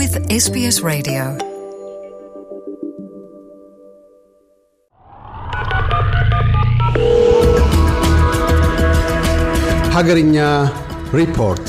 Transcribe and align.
with 0.00 0.14
SBS 0.42 0.76
Radio. 0.82 1.22
ሀገርኛ 9.94 10.36
ሪፖርት 11.14 11.66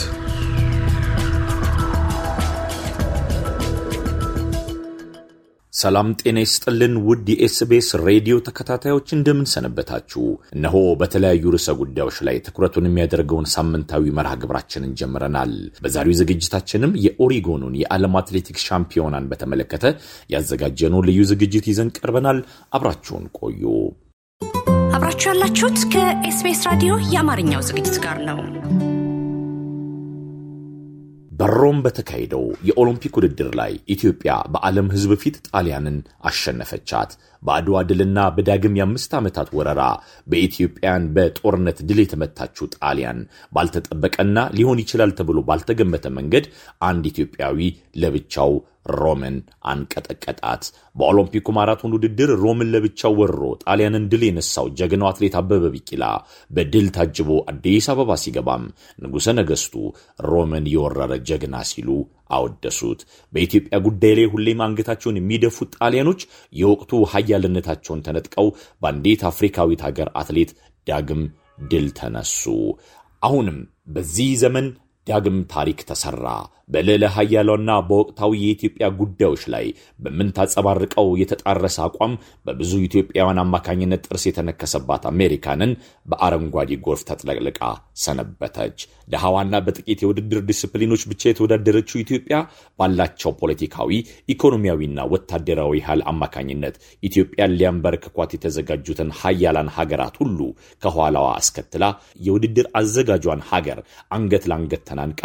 ሰላም 5.72 6.08
ጤና 6.20 6.38
ይስጥልን 6.42 6.94
ውድ 7.04 7.28
የኤስቤስ 7.32 7.86
ሬዲዮ 8.02 8.34
ተከታታዮች 8.46 9.06
እንደምን 9.16 9.46
ሰነበታችሁ። 9.52 10.22
እነሆ 10.56 10.74
በተለያዩ 11.00 11.52
ርዕሰ 11.54 11.68
ጉዳዮች 11.80 12.16
ላይ 12.28 12.36
ትኩረቱን 12.46 12.88
የሚያደርገውን 12.88 13.48
ሳምንታዊ 13.54 14.12
መርሃ 14.18 14.32
ግብራችንን 14.42 14.92
ጀምረናል። 15.00 15.54
በዛሬው 15.82 16.18
ዝግጅታችንም 16.20 16.92
የኦሪጎኑን 17.06 17.78
የዓለም 17.82 18.18
አትሌቲክስ 18.20 18.66
ሻምፒዮናን 18.68 19.30
በተመለከተ 19.32 19.84
ያዘጋጀነው 20.34 21.04
ልዩ 21.08 21.20
ዝግጅት 21.32 21.68
ይዘን 21.72 21.94
ቀርበናል። 21.98 22.40
አብራችሁን 22.72 23.26
ቆዩ። 23.40 23.64
አብራችሁ 24.94 25.28
ያላችሁት 25.32 25.78
ከኤስቢኤስ 25.94 26.64
ራዲዮ 26.70 26.94
የአማርኛው 27.12 27.64
ዝግጅት 27.68 27.98
ጋር 28.04 28.18
ነው። 28.28 28.40
በሮም 31.42 31.78
በተካሄደው 31.84 32.44
የኦሎምፒክ 32.68 33.14
ውድድር 33.18 33.48
ላይ 33.60 33.72
ኢትዮጵያ 33.94 34.32
በዓለም 34.52 34.88
ሕዝብ 34.92 35.12
ፊት 35.22 35.36
ጣሊያንን 35.48 35.96
አሸነፈቻት። 36.28 37.10
በአድዋ 37.42 37.76
ድልና 37.88 38.18
በዳግም 38.36 38.76
የአምስት 38.78 39.12
ዓመታት 39.18 39.48
ወረራ 39.56 39.82
በኢትዮጵያን 40.26 41.08
በጦርነት 41.16 41.78
ድል 41.88 42.00
የተመታችው 42.02 42.66
ጣሊያን 42.76 43.18
ባልተጠበቀና 43.52 44.44
ሊሆን 44.58 44.82
ይችላል 44.84 45.12
ተብሎ 45.20 45.40
ባልተገመተ 45.48 46.12
መንገድ 46.18 46.46
አንድ 46.88 47.06
ኢትዮጵያዊ 47.12 47.58
ለብቻው 48.02 48.52
ሮምን 48.86 49.36
አንቀጠቀጣት። 49.72 50.62
በኦሎምፒኩ 50.96 51.46
ማራቶን 51.56 51.94
ውድድር 51.96 52.30
ሮምን 52.42 52.70
ለብቻው 52.72 53.12
ወሮ 53.20 53.40
ጣሊያንን 53.64 54.08
ድል 54.12 54.22
የነሳው 54.26 54.66
ጀግናው 54.78 55.08
አትሌት 55.10 55.36
አበበ 55.40 55.64
ቢቂላ 55.74 56.04
በድል 56.50 56.88
ታጅቦ 56.96 57.30
አዲስ 57.52 57.86
አበባ 57.92 58.16
ሲገባም 58.22 58.64
ንጉሠ 59.02 59.26
ነገሥቱ 59.38 59.74
ሮምን 60.26 60.66
የወረረ 60.72 61.12
ጀግና 61.28 61.56
ሲሉ 61.70 61.88
አወደሱት። 62.32 63.00
በኢትዮጵያ 63.32 63.78
ጉዳይ 63.86 64.14
ላይ 64.18 64.26
ሁሌም 64.34 64.62
አንገታቸውን 64.66 65.18
የሚደፉት 65.20 65.72
ጣሊያኖች 65.78 66.20
የወቅቱ 66.52 67.02
ሀያልነታቸውን 67.12 68.04
ተነጥቀው 68.06 68.48
በአንዲት 68.82 69.22
አፍሪካዊት 69.30 69.82
ሀገር 69.88 70.10
አትሌት 70.20 70.52
ዳግም 70.86 71.22
ድል 71.70 71.88
ተነሱ። 71.98 72.42
አሁንም 73.22 73.58
በዚህ 73.88 74.30
ዘመን 74.40 74.66
ዳግም 75.06 75.38
ታሪክ 75.52 75.78
ተሰራ። 75.88 76.24
በልዕለ 76.68 77.04
ኃያሏና 77.14 77.70
በወቅታዊ 77.88 78.32
የኢትዮጵያ 78.42 78.86
ጉዳዮች 79.00 79.42
ላይ 79.54 79.66
በምታንጸባርቀው 80.04 81.08
የተጣረሰ 81.20 81.78
አቋም 81.86 82.12
በብዙ 82.46 82.72
ኢትዮጵያውያን 82.86 83.42
አማካኝነት 83.42 84.04
ጥርስ 84.06 84.24
የተነከሰባት 84.28 85.04
አሜሪካንን 85.10 85.72
በአረንጓዴ 86.10 86.78
ጎርፍ 86.86 87.02
ተጥለቅልቃ 87.10 87.60
ሰነበተች። 87.96 88.78
ድሃዋና 89.08 89.54
በጥቂት 89.66 90.02
የውድድር 90.02 90.40
ዲስፕሊኖች 90.48 91.02
ብቻ 91.10 91.22
የተወዳደረችው 91.28 92.02
ኢትዮጵያ 92.02 92.36
ባላቸው 92.78 93.32
ፖለቲካዊ፣ 93.40 93.90
ኢኮኖሚያዊና 94.34 95.00
ወታደራዊ 95.12 95.82
ኃይል 95.86 96.02
አማካኝነት 96.12 96.76
ኢትዮጵያን 97.02 97.56
ሊያንበረክኳት 97.58 98.32
የተዘጋጁትን 98.36 99.10
ሀያላን 99.20 99.72
ሀገራት 99.76 100.16
ሁሉ 100.22 100.38
ከኋላዋ 100.82 101.28
አስከትላ 101.38 101.84
የውድድር 102.26 102.68
አዘጋጇን 102.80 103.42
ሀገር 103.52 103.80
አንገት 104.12 104.46
ለአንገት 104.52 104.84
ተናንቃ 104.90 105.22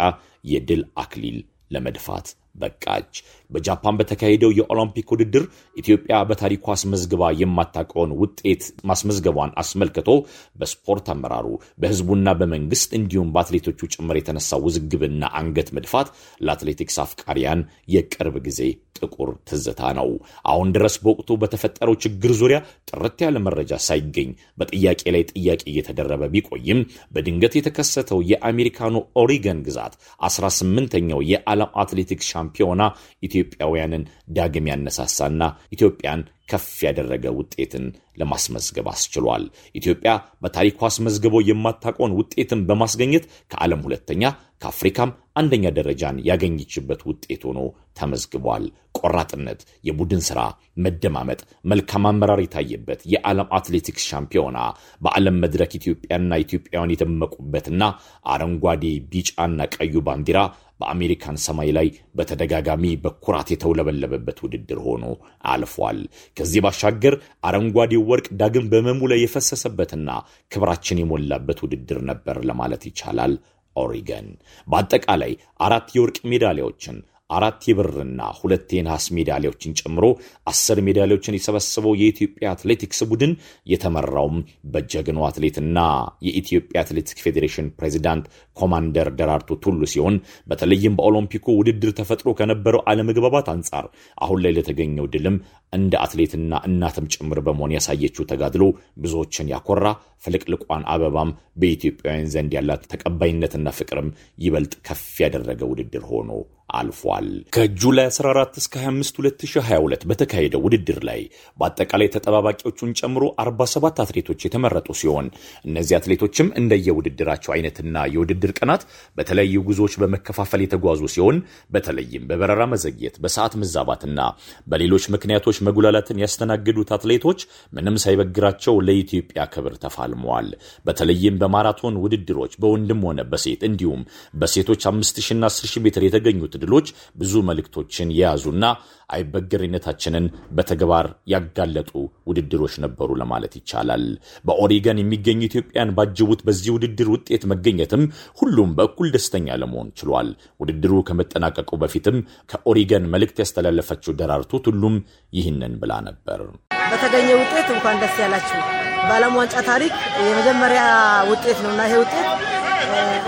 የድል 0.52 0.82
አክሊል 0.96 1.38
ለመድፋት 1.70 2.26
በቃች። 2.58 3.12
በጃፓን 3.50 3.98
በተካሄደው 3.98 4.50
የኦሎምፒክ 4.56 5.08
ውድድር 5.12 5.44
ኢትዮጵያ 5.76 6.16
በታሪኳ 6.28 6.66
አስመዝግባ 6.74 7.30
የማታውቀውን 7.40 8.12
ውጤት 8.20 8.62
ማስመዝገቧን 8.90 9.54
አስመልክቶ 9.62 10.08
በስፖርት 10.56 11.06
አመራሩ 11.14 11.46
በሕዝቡና 11.82 12.34
በመንግስት 12.40 12.90
እንዲሁም 12.98 13.32
በአትሌቶቹ 13.34 13.90
ጭምር 13.94 14.18
የተነሳው 14.20 14.64
ውዝግብና 14.66 15.24
አንገት 15.40 15.70
መድፋት 15.78 16.10
ለአትሌቲክስ 16.40 16.98
አፍቃሪያን 17.04 17.62
የቅርብ 17.94 18.36
ጊዜ 18.48 18.60
ጥቁር 18.98 19.30
ትዝታ 19.48 19.80
ነው። 19.98 20.08
አሁን 20.50 20.68
ድረስ 20.76 20.96
በወቅቱ 21.02 21.30
በተፈጠረው 21.42 21.96
ችግር 22.04 22.32
ዙሪያ 22.40 22.58
ጥርት 22.90 23.18
ያለ 23.24 23.36
መረጃ 23.46 23.72
ሳይገኝ 23.86 24.30
በጥያቄ 24.58 25.02
ላይ 25.16 25.24
ጥያቄ 25.32 25.62
እየተደረበ 25.72 26.30
ቢቆይም 26.34 26.80
በድንገት 27.14 27.56
የተከሰተው 27.58 28.20
የአሜሪካኑ 28.32 28.94
ኦሪገን 29.22 29.60
ግዛት 29.68 29.94
18ኛው 30.28 31.22
የዓለም 31.32 31.72
አትሌቲክስ 31.82 32.30
ሻምፒዮና 32.32 32.82
ኢትዮጵያውያንን 33.28 34.04
ዳግም 34.36 34.68
ያነሳሳና 34.70 35.42
ኢትዮጵያን 35.76 36.20
ከፍ 36.50 36.68
ያደረገ 36.84 37.24
ውጤትን 37.38 37.84
ለማስመዝገብ 38.20 38.86
አስችሏል። 38.92 39.44
ኢትዮጵያ 39.74 40.12
በታሪኳ 40.42 40.80
አስመዝግበው 40.88 41.42
የማታውቀውን 41.48 42.16
ውጤትን 42.20 42.60
በማስገኘት 42.68 43.24
ከዓለም 43.50 43.82
ሁለተኛ 43.86 44.22
ከአፍሪካም 44.62 45.10
አንደኛ 45.38 45.66
ደረጃን 45.76 46.16
ያገኘችበት 46.28 47.00
ውጤት 47.08 47.42
ሆኖ 47.48 47.60
ተመዝግቧል። 47.98 48.64
ቆራጥነት፣ 48.98 49.60
የቡድን 49.84 50.22
ሥራ፣ 50.26 50.40
መደማመጥ፣ 50.84 51.40
መልካም 51.70 52.04
አመራር 52.10 52.40
የታየበት 52.42 53.00
የዓለም 53.12 53.50
አትሌቲክስ 53.56 54.06
ሻምፒዮና 54.10 54.58
በዓለም 55.02 55.36
መድረክ 55.44 55.72
ኢትዮጵያና 55.78 56.38
ኢትዮጵያውያን 56.44 56.94
የተመቁበትና 56.94 57.82
አረንጓዴ 58.26 58.84
ቢጫና 59.12 59.68
ቀዩ 59.76 59.94
ባንዲራ 60.08 60.40
በአሜሪካን 60.80 61.36
ሰማይ 61.44 61.70
ላይ 61.76 61.86
በተደጋጋሚ 62.18 62.84
በኩራት 63.04 63.48
የተውለበለበበት 63.52 64.38
ውድድር 64.44 64.80
ሆኖ 64.84 65.04
አልፏል። 65.52 65.98
ከዚህ 66.36 66.62
ባሻገር 66.64 67.14
አረንጓዴው 67.44 68.04
ወርቅ 68.10 68.26
ዳግም 68.40 68.68
በመሙ 68.72 69.00
ላይ 69.12 69.20
የፈሰሰበትና 69.22 70.10
ክብራችን 70.52 71.02
የሞላበት 71.02 71.60
ውድድር 71.64 72.00
ነበር 72.10 72.38
ለማለት 72.50 72.84
ይቻላል። 72.90 73.34
ኦሪገን። 73.78 74.28
በአጠቃላይ 74.66 75.32
አራት 75.60 75.88
የወርቅ 75.96 76.18
ሜዳሊያዎችን 76.30 76.98
አራት 77.30 77.62
የብርና 77.68 78.20
ሁለት 78.36 78.68
የነሐስ 78.74 79.06
ሜዳሊያዎችን 79.16 79.74
ጨምሮ 79.80 80.04
አስር 80.46 80.78
ሜዳሊያዎችን 80.86 81.36
የሰበሰበው 81.36 81.92
የኢትዮጵያ 82.00 82.46
አትሌቲክስ 82.52 83.00
ቡድን 83.10 83.32
የተመራውም 83.72 84.36
በጀግናው 84.72 85.26
አትሌትና 85.28 85.78
የኢትዮጵያ 86.26 86.82
አትሌቲክስ 86.82 87.24
ፌዴሬሽን 87.26 87.68
ፕሬዚዳንት 87.78 88.24
ኮማንደር 88.56 89.10
ደራርቱ 89.18 89.58
ቱሉ 89.64 89.90
ሲሆን 89.92 90.16
በተለይም 90.50 90.96
በኦሎምፒኩ 90.98 91.46
ውድድር 91.58 91.92
ተፈጥሮ 92.00 92.36
ከነበረው 92.40 92.84
አለመግባባት 92.92 93.48
አንጻር 93.54 93.86
አሁን 94.18 94.40
ላይ 94.44 94.54
ለተገኘው 94.58 95.08
ድልም 95.14 95.36
እንደ 95.72 95.94
አትሌትና 96.04 96.62
እናትም 96.68 97.10
ጭምር 97.14 97.40
በመሆን 97.46 97.74
ያሳየችው 97.76 98.28
ተጋድሎ 98.30 98.64
ብዙዎችን 99.02 99.50
ያኮራ 99.54 99.86
ፍልቅልቋን 100.24 100.86
አበባም 100.94 101.30
በኢትዮጵያውያን 101.60 102.30
ዘንድ 102.34 102.54
ያላት 102.58 102.84
ተቀባይነትና 102.94 103.68
ፍቅርም 103.78 104.08
ይበልጥ 104.38 104.74
ከፍ 104.88 105.04
ያደረገ 105.24 105.62
ውድድር 105.70 106.06
ሆኖ 106.12 106.30
አልፏል። 106.70 107.26
ከጁላይ 107.52 108.06
14 108.10 108.58
እስከ 108.60 108.74
25 108.82 109.20
2022 109.20 110.06
በተካሄደው 110.10 110.62
ውድድር 110.66 110.98
ላይ 111.08 111.20
በአጠቃላይ 111.58 112.08
ተጠባባቂዎቹን 112.14 112.90
ጨምሮ 113.00 113.24
47 113.42 114.02
አትሌቶች 114.04 114.44
የተመረጡ 114.46 114.88
ሲሆን 115.00 115.26
እነዚህ 115.64 115.96
አትሌቶችም 115.98 116.52
እንደየውድድራቸው 116.60 117.52
አይነትና 117.56 118.04
የውድድር 118.14 118.52
ቀናት 118.58 118.82
በተለያዩ 119.18 119.62
ጉዞዎች 119.68 119.96
በመከፋፈል 120.02 120.62
የተጓዙ 120.64 121.02
ሲሆን 121.14 121.38
በተለይም 121.74 122.26
በበረራ 122.30 122.62
መዘግየት፣ 122.72 123.16
በሰዓት 123.24 123.56
መዛባትና 123.62 124.20
በሌሎች 124.68 125.04
ምክንያቶች 125.14 125.56
መጉላላትን 125.68 126.22
ያስተናገዱት 126.24 126.92
አትሌቶች 126.96 127.40
ምንም 127.72 127.98
ሳይበግራቸው 128.04 128.74
ለኢትዮጵያ 128.86 129.40
ክብር 129.54 129.74
ተፋልመዋል። 129.84 130.48
በተለይም 130.86 131.40
በማራቶን 131.42 132.00
ውድድሮች 132.02 132.52
በወንድም 132.62 133.02
ሆነ 133.08 133.20
በሴት 133.32 133.62
እንዲሁም 133.68 134.02
በሴቶች 134.34 134.82
5000ና 134.88 135.44
10000 135.50 135.82
ሜትር 135.84 136.02
የተገኙት 136.06 136.54
ድሎች 136.62 136.88
ብዙ 137.16 137.42
መልእክቶችን 137.48 138.14
የያዙና 138.16 138.64
አይበገሬነታችንን 139.10 140.24
በተግባር 140.56 141.06
ያጋለጡ 141.32 141.90
ውድድሮች 142.28 142.74
ነበሩ 142.84 143.10
ለማለት 143.20 143.52
ይቻላል። 143.58 144.04
በኦሪገን 144.48 145.00
የሚገኙ 145.00 145.40
ኢትዮጵያን 145.48 145.94
ባጀቡት 145.98 146.40
በዚህ 146.48 146.70
ውድድር 146.76 147.08
ውጤት 147.14 147.44
መገኘትም 147.52 148.02
ሁሉም 148.40 148.72
በእኩል 148.78 149.08
ደስተኛ 149.14 149.56
ለመሆን 149.62 149.92
ችሏል። 150.00 150.30
ውድድሩ 150.60 151.02
ከመጠናቀቁ 151.08 151.70
በፊትም 151.82 152.18
ከኦሪገን 152.52 153.10
መልእክት 153.14 153.38
ያስተላለፈችው 153.42 154.18
ደራርቱ 154.20 154.60
ቱሉም 154.66 154.96
ይህንን 155.32 155.74
ብላ 155.82 155.94
ነበር። 156.08 156.42
በተገኘ 156.90 157.28
ውጤት 157.40 157.68
እንኳን 157.74 157.96
ደስ 158.02 158.16
ያላችሁ። 158.24 158.60
በዓለም 159.02 159.34
ዋንጫ 159.38 159.56
ታሪክ 159.68 159.92
የመጀመሪያ 160.22 160.82
ውጤት 161.30 161.58
ነውና 161.64 161.80
ይሄ 161.88 161.96
ውጤት 162.02 162.26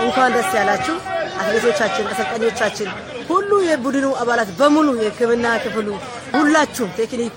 እንኳን 0.05 0.31
ደስ 0.35 0.51
ያላችሁ። 0.59 0.95
አትሌቶቻችን፣ 1.41 2.05
አሰልጣኞቻችን፣ 2.11 2.89
የቡድኑ 3.65 4.07
አባላት 4.21 4.49
በሙሉ 4.59 4.87
የሕክምና 4.99 5.47
ክፍሉ 5.63 5.87
ሁላችሁም፣ 6.35 6.89
ቴክኒኩ፣ 6.97 7.35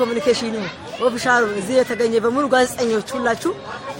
communication 0.00 0.44
ኡ፣ 0.44 0.54
official 1.06 1.36
ኡ 1.36 1.44
እዚህ 1.60 1.74
የተገኘ 1.78 2.14
በሙሉ 2.24 2.44
ጋዜጠኞች፣ 2.54 3.08
ሁላችሁ 3.16 3.52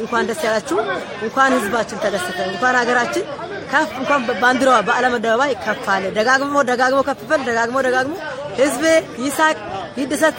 እንኳን 0.03 0.29
ደስ 0.31 0.41
ያላችሁ። 0.47 0.79
እንኳን 1.27 1.57
ህዝባችን 1.57 2.03
ተደሰተ፣ 2.05 2.39
እንኳን 2.51 2.77
ሀገራችን 2.81 3.25
ከፍ 3.73 3.91
እንኳን 4.01 4.21
ባንዲራዋ 4.43 4.77
በዓለም 4.87 5.15
አደባባይ 5.17 5.53
ከፍ 5.65 5.87
አለ። 5.95 6.05
ደጋግሞ 6.19 6.55
ደጋግሞ 6.71 7.01
ከፍ 7.09 7.23
በል 7.31 7.43
ደጋግሞ 7.49 7.79
ደጋግሞ 7.89 8.15
ህዝብ 8.61 8.85
ይሳቅ 9.25 9.57
ይደሰት። 9.99 10.39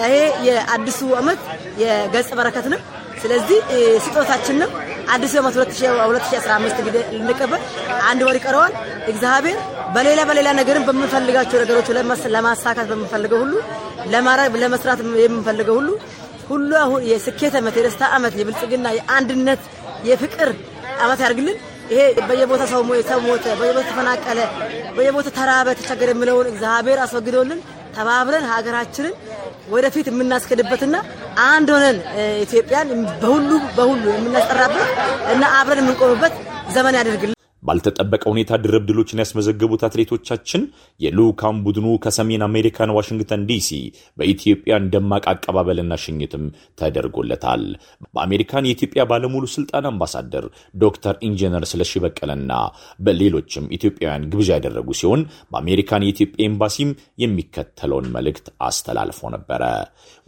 ይሄ 0.00 0.14
የአዲሱ 0.46 1.00
ዓመት 1.18 1.40
የገጸ 1.82 2.30
በረከት 2.38 2.66
ነው። 2.72 2.80
ስለዚህ 3.22 3.58
ስጦታችን 4.04 4.56
ነው። 4.62 4.70
አዲሱ 5.10 5.34
ዓመት 5.40 5.54
2015 5.56 6.80
እንግዲህ 6.82 7.02
ልንቀበል 7.16 7.62
አንድ 8.10 8.20
ወር 8.26 8.36
ይቀረዋል። 8.38 8.74
እግዚአብሔር 9.12 9.58
በሌላ 9.94 10.20
በሌላ 10.28 10.48
ነገርም 10.58 10.84
በምንፈልጋቸው 10.88 11.58
ነገሮች 11.62 11.88
ለማሳካት 12.34 12.86
በምንፈልገው 12.90 13.40
ሁሉ 13.44 13.54
ለማድረግ 14.12 14.54
ለመስራት 14.62 15.00
የምንፈልገው 15.22 15.76
ሁሉ 15.80 15.88
ሁሉ 16.50 16.70
አሁን 16.82 17.00
የስኬት 17.10 17.54
ዓመት፣ 17.58 17.74
የደስታ 17.78 18.04
ዓመት፣ 18.16 18.34
የብልጽግና፣ 18.38 18.86
የአንድነት፣ 18.96 19.60
የፍቅር 20.08 20.48
ዓመት 21.00 21.20
ያድርግልን። 21.24 21.58
ይሄ 21.90 22.00
በየቦታ 22.28 22.62
ሰው 22.72 22.80
ሞተ፣ 22.88 23.08
በየቦታ 23.60 23.84
ተፈናቀለ፣ 23.88 24.40
በየቦታ 24.96 25.28
ተራበ፣ 25.38 25.68
ተቸገረ 25.78 26.10
የምለውን 26.14 26.48
እግዚአብሔር 26.52 26.98
አስወግዶልን 27.04 27.60
ተባብረን 27.96 28.46
ሀገራችንን 28.52 29.14
ወደፊት 29.70 30.06
የምናስከድበትና 30.10 30.96
አንድ 31.48 31.68
ሆነን 31.74 31.98
ኢትዮጵያን 32.44 32.88
በሁሉ 33.22 33.50
በሁሉ 33.76 34.04
የምናስጠራበት 34.14 34.88
እና 35.34 35.44
አብረን 35.58 35.82
የምንቆምበት 35.84 36.34
ዘመን 36.76 36.96
ያደርግልን። 37.00 37.36
ባልተጠበቀ 37.62 38.22
ሁኔታ 38.30 38.58
ድርብ 38.62 38.84
ድሎችን 38.88 39.22
ያስመዘገቡት 39.22 39.82
አትሌቶቻችን 39.86 40.62
የልዑካን 41.00 41.56
ቡድኑ 41.64 41.86
ከሰሜን 42.04 42.44
አሜሪካን 42.46 42.94
ዋሽንግተን 42.96 43.42
ዲሲ 43.50 43.68
በኢትዮጵያን 44.18 44.88
ደማቅ 44.94 45.24
አቀባበልና 45.32 45.98
ሽኝትም 46.04 46.44
ተደርጎለታል። 46.80 47.64
በአሜሪካን 48.14 48.68
የኢትዮጵያ 48.68 49.04
ባለሙሉ 49.10 49.44
ስልጣን 49.54 49.88
አምባሳደር 49.90 50.46
ዶክተር 50.76 51.14
ኢንጂነር 51.28 51.64
ስለሺ 51.70 51.92
በቀለና 52.04 52.52
በሌሎችም 53.06 53.68
ኢትዮጵያውያን 53.76 54.26
ግብዣ 54.32 54.50
ያደረጉ 54.58 54.90
ሲሆን 55.00 55.22
በአሜሪካን 55.52 56.06
የኢትዮጵያ 56.06 56.46
ኤምባሲም 56.48 56.90
የሚከተለውን 57.24 58.08
መልእክት 58.14 58.46
አስተላልፎ 58.68 59.30
ነበረ። 59.34 59.62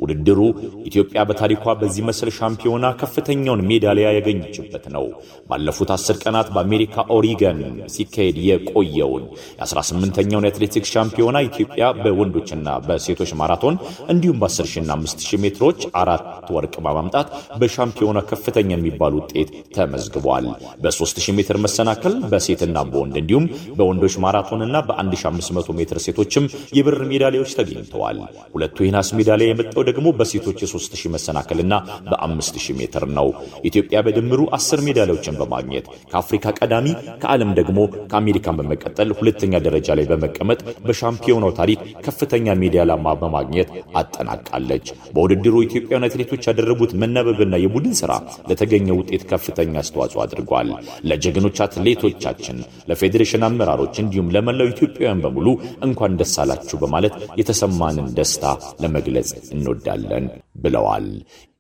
ውድድሩ 0.00 0.40
ኢትዮጵያ 0.88 1.20
በታሪኳ 1.28 1.74
በዚህ 1.80 2.02
መሰል 2.06 2.30
ሻምፒዮና 2.36 2.86
ከፍተኛውን 3.00 3.66
ሜዳሊያ 3.68 4.06
ያገኘችበት 4.16 4.84
ነው። 4.94 5.04
ባለፉት 5.50 5.90
አስር 5.96 6.16
ቀናት 6.22 6.48
በአሜሪካ 6.54 6.94
ኦሪገን 7.22 7.58
ሲካሄድ 7.94 8.36
የቆየውን 8.46 9.24
የ18ኛውን 9.60 10.46
የአትሌቲክስ 10.46 10.90
ሻምፒዮና 10.94 11.38
ኢትዮጵያ 11.48 11.84
በወንዶችና 12.00 12.68
በሴቶች 12.86 13.30
ማራቶን 13.40 13.74
እንዲሁም 14.12 14.38
በ10 14.42 14.66
ሺና 14.72 14.90
5000 14.96 15.38
ሜትሮች 15.44 15.80
አራት 16.00 16.24
ወርቅ 16.56 16.74
በማምጣት 16.86 17.28
በሻምፒዮና 17.60 18.20
ከፍተኛ 18.30 18.70
የሚባል 18.74 19.14
ውጤት 19.20 19.52
ተመዝግቧል። 19.76 20.46
በ3000 20.84 21.36
ሜትር 21.38 21.58
መሰናከል 21.66 22.16
በሴትና 22.32 22.82
በወንድ 22.90 23.16
እንዲሁም 23.22 23.46
በወንዶች 23.78 24.16
ማራቶንና 24.24 24.76
በ1500 24.88 25.78
ሜትር 25.78 26.00
ሴቶችም 26.06 26.48
የብር 26.78 26.98
ሜዳሊያዎች 27.12 27.54
ተገኝተዋል። 27.60 28.18
ሁለቱ 28.56 28.76
የናስ 28.86 29.10
ሜዳሊያ 29.20 29.48
የመጣው 29.52 29.84
ደግሞ 29.90 30.06
በሴቶች 30.18 30.58
የ3000 30.66 31.14
መሰናከልና 31.16 31.72
በ5000 32.10 32.76
ሜትር 32.82 33.06
ነው። 33.18 33.30
ኢትዮጵያ 33.70 33.98
በድምሩ 34.06 34.42
10 34.58 34.86
ሜዳሊያዎችን 34.88 35.38
በማግኘት 35.42 35.86
ከአፍሪካ 36.12 36.30
ቀዳሚ 36.58 36.86
ከዓለም 37.22 37.50
ደግሞ 37.58 37.78
ከአሜሪካን 38.10 38.58
በመቀጠል 38.58 39.10
ሁለተኛ 39.18 39.60
ደረጃ 39.66 39.96
ላይ 39.98 40.06
በመቀመጥ 40.10 40.58
በሻምፒዮናው 40.86 41.52
ታሪክ 41.58 41.78
ከፍተኛ 42.06 42.54
ሜዳሊያ 42.62 42.80
በማግኘት 43.22 43.68
አጠናቃለች። 44.00 44.86
በውድድሩ 45.14 45.54
ኢትዮጵያውያን 45.66 46.06
አትሌቶች 46.08 46.48
ያደረጉት 46.50 46.92
መናበብና 47.02 47.54
የቡድን 47.62 47.94
ስራ 48.00 48.12
ለተገኘ 48.50 48.88
ውጤት 48.98 49.24
ከፍተኛ 49.32 49.74
አስተዋጽኦ 49.82 50.22
አድርጓል። 50.24 50.68
ለጀግኖች 51.10 51.58
አትሌቶቻችን፣ 51.66 52.58
ለፌዴሬሽን 52.90 53.46
አመራሮች 53.48 53.96
እንዲሁም 54.02 54.32
ለመላው 54.36 54.70
ኢትዮጵያውያን 54.72 55.22
በሙሉ 55.24 55.46
እንኳን 55.88 56.18
ደስ 56.20 56.34
አላችሁ 56.42 56.78
በማለት 56.82 57.16
የተሰማንን 57.40 58.08
ደስታ 58.18 58.44
ለመግለጽ 58.82 59.30
እንወዳለን 59.54 60.26
ብለዋል። 60.62 61.06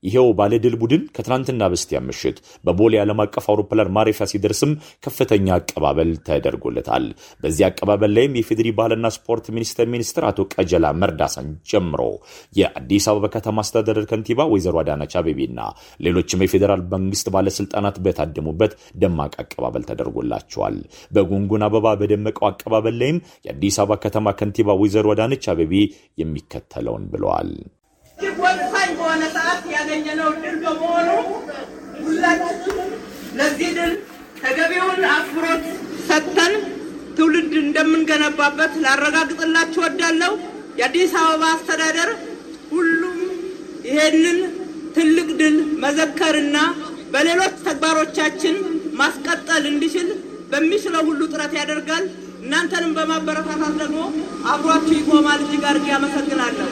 ይሄው 0.02 0.28
ባለድል 0.38 0.74
ቡድን 0.80 1.02
ከትናንትና 1.16 1.68
በስቲያ 1.72 1.98
ምሽት 2.06 2.36
በቦሌ 2.64 2.94
ዓለም 3.02 3.20
አቀፍ 3.24 3.44
አውሮፕላን 3.52 3.92
ማረፊያ 3.96 4.26
ሲደርስም 4.32 4.72
ከፍተኛ 5.04 5.46
አቀባበል 5.56 6.10
ተደርጎለታል። 6.28 7.04
በዚህ 7.42 7.64
አቀባበል 7.68 8.12
ላይም 8.16 8.36
የፌዴሪ 8.38 8.68
ባህልና 8.78 9.06
ስፖርት 9.16 9.46
ሚኒስቴር 9.56 9.86
ሚኒስትር 9.94 10.26
አቶ 10.30 10.46
ቀጀላ 10.54 10.86
መርዳሳን 11.02 11.48
ጀምሮ 11.72 12.02
የአዲስ 12.58 13.06
አበባ 13.12 13.30
ከተማ 13.36 13.64
አስተዳደር 13.64 14.06
ከንቲባ 14.12 14.46
ወይዘሮ 14.52 14.76
አዳነች 14.82 15.14
አቤቤና 15.20 15.60
ሌሎችም 16.00 16.44
የፌዴራል 16.44 16.82
መንግስት 16.94 17.28
ባለስልጣናት 17.34 17.98
በታደሙበት 18.04 18.74
ደማቅ 19.02 19.32
አቀባበል 19.42 19.84
ተደርጎላቸዋል። 19.90 20.78
በጉንጉን 21.12 21.66
አበባ 21.68 21.94
በደመቀው 22.02 22.48
አቀባበል 22.50 22.96
ላይም 23.02 23.18
የአዲስ 23.46 23.78
አበባ 23.82 24.00
ከተማ 24.04 24.34
ከንቲባ 24.38 24.78
ወይዘሮ 24.82 25.08
አዳነች 25.14 25.46
አቤቤ 25.52 25.74
የሚከተለውን 26.22 27.06
ብለዋል። 27.12 27.52
ያገኘነው 29.94 30.30
ድል 30.42 30.54
በመሆኑ 30.62 31.08
ሁላችንም 31.98 32.90
ለዚህ 33.38 33.70
ድል 33.78 33.92
ተገቢውን 34.38 35.02
አክብሮት 35.10 35.64
ሰጥተን 36.06 36.54
ትውልድ 37.16 37.52
እንደምንገነባበት 37.62 38.72
ላረጋግጥላችሁ 38.84 39.80
እወዳለሁ። 39.82 40.32
የአዲስ 40.78 41.12
አበባ 41.20 41.42
አስተዳደር 41.54 42.10
ሁሉም 42.72 43.18
ይሄንን 43.88 44.38
ትልቅ 44.96 45.28
ድል 45.40 45.56
መዘከርና 45.84 46.56
በሌሎች 47.12 47.56
ተግባሮቻችን 47.66 48.56
ማስቀጠል 49.00 49.64
እንዲችል 49.72 50.08
በሚችለው 50.52 51.04
ሁሉ 51.10 51.20
ጥረት 51.32 51.52
ያደርጋል። 51.60 52.06
እናንተንም 52.44 52.94
በማበረታታት 52.96 53.76
ደግሞ 53.82 54.00
አብሯችሁ 54.52 54.96
ይቆማል። 54.98 55.42
እጅግ 55.44 55.64
አድርጌ 55.70 55.90
አመሰግናለሁ። 55.98 56.70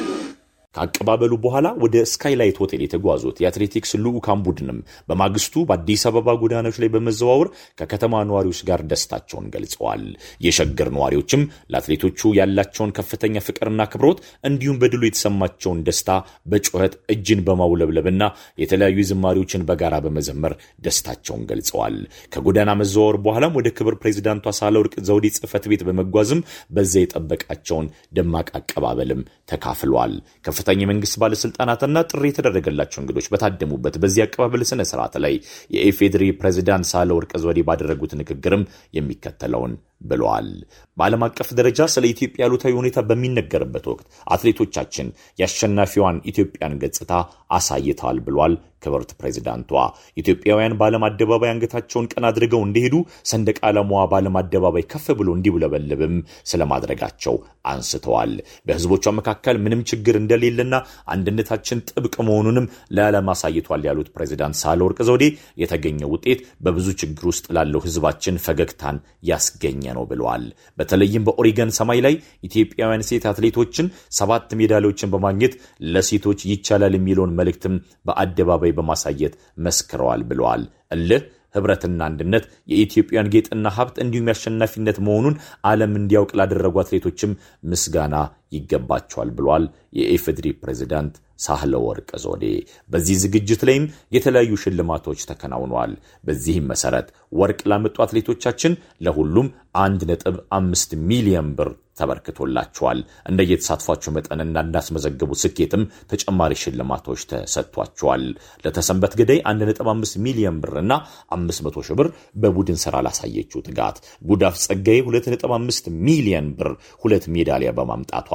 ከአቀባበሉ 0.74 1.32
በኋላ 1.44 1.68
ወደ 1.82 1.96
ስካይላይት 2.10 2.58
ሆቴል 2.62 2.82
የተጓዙት 2.84 3.36
የአትሌቲክስ 3.42 3.92
ልዑካን 4.02 4.42
ቡድንም 4.44 4.76
በማግስቱ 5.08 5.64
በአዲስ 5.68 6.02
አበባ 6.10 6.34
ጎዳናዎች 6.42 6.76
ላይ 6.82 6.90
በመዘዋወር 6.94 7.48
ከከተማ 7.80 8.22
ነዋሪዎች 8.28 8.60
ጋር 8.68 8.80
ደስታቸውን 8.90 9.46
ገልጸዋል። 9.54 10.04
የሸገር 10.46 10.90
ነዋሪዎችም 10.96 11.42
ለአትሌቶቹ 11.72 12.30
ያላቸውን 12.38 12.94
ከፍተኛ 12.98 13.42
ፍቅርና 13.46 13.86
ክብሮት 13.92 14.20
እንዲሁም 14.44 14.78
በድሉ 14.82 15.02
የተሰማቸውን 15.08 15.82
ደስታ 15.88 16.08
በጩኸት 16.50 16.94
እጅን 17.14 17.42
በማውለብለብና 17.48 18.22
የተለያዩ 18.62 18.98
ዝማሪዎችን 19.10 19.66
በጋራ 19.70 19.94
በመዘመር 20.06 20.54
ደስታቸውን 20.86 21.44
ገልጸዋል። 21.50 21.98
ከጎዳና 22.32 22.70
መዘዋወር 22.80 23.18
በኋላም 23.26 23.56
ወደ 23.58 23.68
ክብር 23.76 23.94
ፕሬዚዳንቷ 24.02 24.54
ሳህለወርቅ 24.58 24.94
ዘውዴ 25.08 25.26
ጽሕፈት 25.36 25.66
ቤት 25.70 25.84
በመጓዝም 25.88 26.44
በዚያ 26.70 27.04
የጠበቃቸውን 27.04 27.86
ደማቅ 28.16 28.48
አቀባበልም 28.58 29.20
ተካፍሏል። 29.50 30.14
ከፍተኛ 30.60 30.80
የመንግስት 30.84 31.16
ባለስልጣናትና 31.20 31.98
ጥሪ 32.08 32.24
የተደረገላቸው 32.28 32.98
እንግዶች 33.02 33.26
በታደሙበት 33.32 33.94
በዚህ 34.02 34.22
አቀባበል 34.24 34.62
ስነ 34.70 34.82
ስርዓት 34.90 35.14
ላይ 35.24 35.34
የኢፌዴሪ 35.74 36.24
ፕሬዚዳንት 36.40 36.88
ሳህለወርቅ 36.90 37.30
ዘውዴ 37.42 37.60
ባደረጉት 37.68 38.12
ንግግርም 38.20 38.64
የሚከተለውን 38.96 39.72
ብለዋል። 40.02 40.48
በዓለም 40.96 41.24
አቀፍ 41.26 41.48
ደረጃ 41.58 41.88
ስለ 41.94 42.04
ኢትዮጵያ 42.12 42.44
ያሉታዊ 42.44 42.72
ሁኔታ 42.78 43.00
በሚነገርበት 43.08 43.86
ወቅት 43.90 44.06
አትሌቶቻችን 44.26 45.08
የአሸናፊዋን 45.38 46.18
ኢትዮጵያን 46.30 46.76
ገጽታ 46.84 47.12
አሳይተዋል 47.50 48.20
ብሏል። 48.26 48.54
ክብርት 48.82 49.10
ፕሬዚዳንቷ 49.20 49.70
ኢትዮጵያውያን 50.16 50.76
በዓለም 50.80 51.06
አደባባይ 51.08 51.50
አንገታቸውን 51.52 52.08
ቀና 52.12 52.24
አድርገው 52.30 52.62
እንዲሄዱ 52.66 52.94
ሰንደቅ 53.30 53.56
ዓላማዋ 53.68 54.02
በዓለም 54.10 54.36
አደባባይ 54.40 54.84
ከፍ 54.92 55.06
ብሎ 55.20 55.28
እንዲውለበልብም 55.36 56.16
ስለማድረጋቸው 56.50 57.34
አንስተዋል። 57.70 58.32
በህዝቦቿ 58.66 59.04
መካከል 59.18 59.56
ምንም 59.64 59.80
ችግር 59.90 60.14
እንደሌለና 60.20 60.74
አንድነታችን 61.14 61.82
ጥብቅ 61.90 62.14
መሆኑንም 62.28 62.66
ለዓለም 62.96 63.28
አሳይቷል 63.32 63.82
ያሉት 63.88 64.08
ፕሬዚዳንት 64.14 64.58
ሳህለወርቅ 64.60 64.98
ዘውዴ 65.08 65.24
የተገኘው 65.62 66.12
ውጤት 66.14 66.40
በብዙ 66.64 66.88
ችግር 67.02 67.24
ውስጥ 67.30 67.46
ላለው 67.56 67.82
ህዝባችን 67.86 68.40
ፈገግታን 68.44 68.96
ያስገኘ 69.30 69.82
ነው 69.96 70.04
ብለዋል። 70.10 70.44
በተለይም 70.78 71.26
በኦሪገን 71.26 71.70
ሰማይ 71.78 72.00
ላይ 72.06 72.14
ኢትዮጵያውያን 72.48 73.06
ሴት 73.10 73.24
አትሌቶችን 73.30 73.86
ሰባት 74.18 74.48
ሜዳሊያዎችን 74.60 75.12
በማግኘት 75.12 75.54
ለሴቶች 75.94 76.40
ይቻላል 76.50 76.94
የሚለውን 76.96 77.34
መልእክትም 77.38 77.74
በአደባባይ 78.08 78.69
በማሳየት 78.72 79.34
መስክረዋል 79.66 80.22
ብለዋል። 80.30 80.64
እልህ 80.90 81.22
ህብረትና 81.54 82.00
አንድነት 82.08 82.44
የኢትዮጵያን 82.72 83.30
ጌጥና 83.32 83.68
ሀብት 83.76 83.96
እንዲሁም 84.02 84.28
የአሸናፊነት 84.30 84.98
መሆኑን 85.06 85.36
ዓለም 85.70 85.94
እንዲያውቅ 86.00 86.30
ላደረጉ 86.40 86.76
አትሌቶችም 86.82 87.32
ምስጋና 87.70 88.16
ይገባቸዋል 88.56 89.30
ብሏል 89.38 89.64
የኢፌዴሪ 89.98 90.48
ፕሬዚዳንት 90.62 91.14
ሳህለ 91.38 91.74
ወርቅ 91.84 92.10
ዘውዴ። 92.22 92.44
በዚህ 92.90 93.16
ዝግጅት 93.22 93.62
ላይም 93.68 93.84
የተለያዩ 94.12 94.58
ሽልማቶች 94.62 95.20
ተከናውነዋል። 95.30 95.92
በዚህም 96.24 96.68
መሰረት 96.72 97.08
ወርቅ 97.32 97.60
ላመጡ 97.70 97.96
አትሌቶቻችን 98.04 98.72
ለሁሉም 99.00 99.48
አንድ 99.78 100.00
ነጥብ 100.10 100.36
አምስት 100.52 100.90
ሚሊዮን 101.10 101.50
ብር 101.58 101.68
ተበርክቶላቸዋል። 102.00 102.98
እንደየተሳትፏቸው 103.30 104.10
መጠንና 104.16 104.56
እንዳስመዘገቡ 104.64 105.30
ስኬትም 105.42 105.82
ተጨማሪ 106.12 106.52
ሽልማቶች 106.62 107.20
ተሰጥቷቸዋል። 107.30 108.24
ለተሰንበት 108.64 109.14
ገዳይ 109.20 109.38
1.5 109.50 110.14
ሚሊዮን 110.26 110.56
ብርና 110.62 110.92
500 111.36 111.84
ሺህ 111.88 111.96
ብር 112.00 112.08
በቡድን 112.42 112.78
ስራ 112.84 112.94
ላሳየችው 113.06 113.64
ትጋት፣ 113.68 113.96
ጉዳፍ 114.30 114.56
ጸጋዬ 114.64 114.98
2.5 115.08 115.90
ሚሊዮን 116.06 116.48
ብር 116.58 116.70
ሁለት 117.02 117.26
ሜዳሊያ 117.36 117.72
በማምጣቷ፣ 117.78 118.30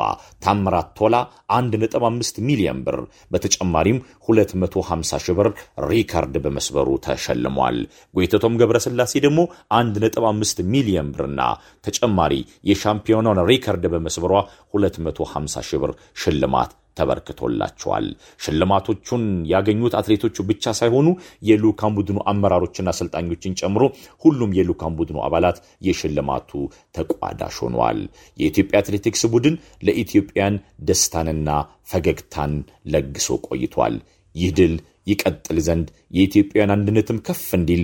ታምራት 0.45 0.89
ቶላ 0.99 1.15
1.5 1.57 2.41
ሚሊዮን 2.49 2.79
ብር 2.87 2.99
በተጨማሪም 3.33 3.99
250 4.29 5.21
ሺህ 5.25 5.35
ብር 5.39 5.49
ሪካርድ 5.89 6.35
በመስበሩ 6.45 6.89
ተሸልሟል። 7.05 7.79
ጎይተቶም 8.13 8.57
ገብረስላሴ 8.87 9.13
ደግሞ 9.25 9.39
1.5 9.75 10.63
ሚሊዮን 10.73 11.07
ብርና 11.13 11.41
ተጨማሪ 11.85 12.33
የሻምፒዮናውን 12.69 13.39
ሪከርድ 13.49 13.83
በመስበሯ 13.93 14.33
250 14.75 15.63
ሺህ 15.67 15.79
ብር 15.83 15.91
ሽልማት 16.21 16.71
ተበርክቶላቸዋል። 16.99 18.05
ሽልማቶቹን 18.43 19.23
ያገኙት 19.51 19.93
አትሌቶቹ 19.99 20.37
ብቻ 20.49 20.73
ሳይሆኑ 20.79 21.07
የልዑካን 21.49 21.95
ቡድኑ 21.97 22.17
አመራሮችና 22.31 22.93
አሰልጣኞችን 22.93 23.57
ጨምሮ 23.61 23.83
ሁሉም 24.23 24.53
የልዑካን 24.57 24.95
ቡድኑ 24.99 25.17
አባላት 25.27 25.57
የሽልማቱ 25.87 26.51
ተቋዳሽ 26.97 27.57
ሆነዋል። 27.65 27.99
የኢትዮጵያ 28.37 28.81
አትሌቲክስ 28.81 29.23
ቡድን 29.33 29.57
ለኢትዮጵያን 29.87 30.57
ደስታንና 30.89 31.49
ፈገግታን 31.91 32.53
ለግሶ 32.93 33.37
ቆይቷል። 33.49 33.97
ይህ 34.35 34.51
ድል 34.57 34.73
ይቀጥል 35.09 35.57
ዘንድ 35.67 35.87
የኢትዮጵያን 36.17 36.73
አንድነትም 36.75 37.21
ከፍ 37.27 37.43
እንዲል 37.57 37.83